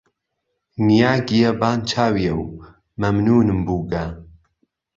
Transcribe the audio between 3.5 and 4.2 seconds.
بووگه